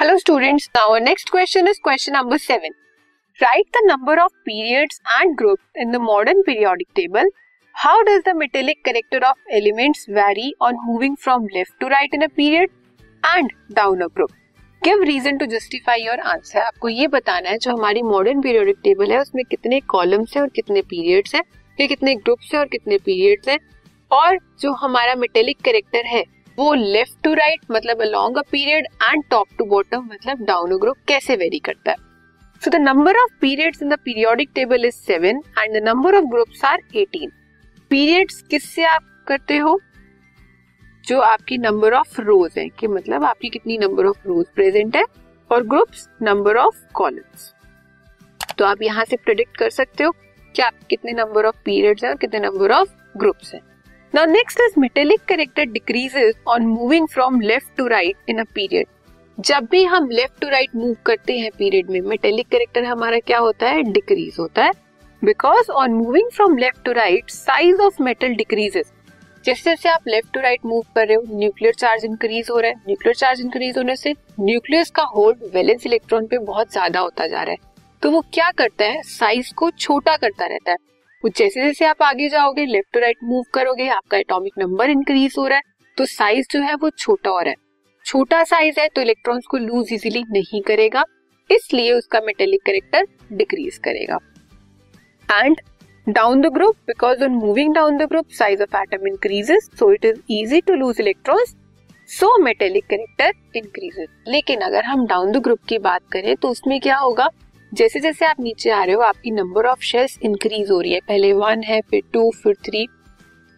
[0.00, 2.74] Hello students now next question is question number seven
[3.40, 7.28] right the number of periods and group in the modern periodic table
[7.74, 12.22] how does the metallic character of elements vary on moving from left to right in
[12.22, 12.70] a period
[13.22, 14.30] and down a group
[14.82, 19.12] give reason to justify your answer आपको ये बताना है, जो हमारी modern periodic table
[19.12, 21.42] है, उसमें कितने columns है और कितने पीरियड्स है
[21.78, 23.58] कितने ग्रुप्स है और कितने पीरियड्स है,
[24.10, 26.24] और जो हमारा मेटेलिक करेक्टर है
[26.60, 30.96] वो लेफ़्ट टू राइट मतलब along a period and top to bottom मतलब डाउन ग्रुप
[31.08, 31.96] कैसे वेरी करता है?
[32.62, 36.24] So the number of periods in the periodic table is seven and the number of
[36.26, 37.30] groups are eighteen
[37.90, 39.78] periods किससे आप करते हो?
[41.04, 45.04] जो आपकी नंबर ऑफ़ रोज है, कि मतलब आपकी कितनी नंबर ऑफ़ रोज प्रेजेंट है
[45.50, 47.52] और ग्रुप्स नंबर ऑफ़ कॉलम्स
[48.58, 50.14] तो आप यहाँ से प्रिडिक्ट कर सकते हो
[50.54, 53.60] कि आप कितने नंबर ऑफ़ पीरियड्स हैं और कितने नंबर ऑफ़ ग्रुप्स हैं।
[54.12, 58.88] Now, next is metallic character decreases on moving from left to right in a period.
[59.38, 63.38] जब भी हम लेफ़्ट टू राइट मूव करते हैं पीरियड में मेटेलिक कैरेक्टर हमारा क्या
[63.38, 63.82] होता है?
[63.82, 64.72] डिक्रीज होता है.
[65.22, 68.92] Because on moving from left to right size of metal decreases
[69.44, 72.70] जैसे जैसे आप लेफ़्ट टू राइट मूव कर रहे हो न्यूक्लियर चार्ज इंक्रीज हो रहा
[72.70, 72.82] है.
[72.86, 77.42] न्यूक्लियर चार्ज इंक्रीज होने से न्यूक्लियस का होल्ड वैलेंस इलेक्ट्रॉन पे बहुत ज़्यादा होता जा
[77.42, 77.58] रहा है.
[78.02, 79.02] तो वो क्या करता है?
[79.02, 80.76] साइज़ को छोटा करता रहता है.
[81.28, 85.46] जैसे जैसे आप आगे जाओगे लेफ़्ट टू राइट मूव करोगे, आपका एटॉमिक नंबर इंक्रीज हो
[85.46, 85.62] रहा है
[85.96, 87.54] तो साइज़ जो है वो छोटा रहा है।
[88.06, 91.04] छोटा साइज़ है तो इलेक्ट्रॉन्स को लूज इजीली नहीं करेगा,
[91.50, 94.18] इसलिए उसका मेटेलिक करेक्टर डिक्रीज करेगा।
[95.28, 95.60] And
[96.06, 100.04] down the group because on moving down the group size of atom increases so it
[100.04, 101.54] is easy to lose electrons
[102.08, 106.78] so metallic character increases लेकिन अगर हम down the group की बात करें तो उसमें
[106.80, 107.28] क्या होगा?
[107.72, 111.00] जैसे जैसे आप नीचे आ रहे हो आपकी नंबर ऑफ़ शेल्स इंक्रीज हो रही है।
[111.08, 112.86] पहले वन है फिर टू फिर थ्री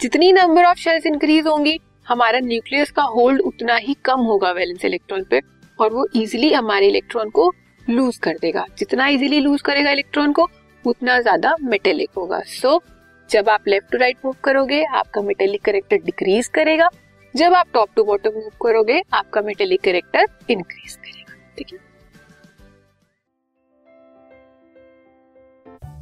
[0.00, 4.84] जितनी नंबर ऑफ़ शेल्स इंक्रीज होंगी हमारा न्यूक्लियस का होल्ड उतना ही कम होगा वैलेंस
[4.84, 5.40] इलेक्ट्रॉन पे
[5.78, 7.52] और वो इजिली हमारे इलेक्ट्रॉन को
[7.86, 10.48] लूज कर देगा। जितना इजिली लूज करेगा इलेक्ट्रॉन को
[10.84, 12.80] उतना ज़्यादा मेटेलिक होगा। सो so,
[13.30, 16.88] जब आप लेफ़्ट टू राइट मूव करोगे आपका मेटेलिक करेक्टर डिक्रीज करेगा।
[17.34, 21.78] जब आप टॉप टू बॉटम मूव करोगे आपका मेटेलिक करेक्टर इंक्रीज करेगा। ठीक है?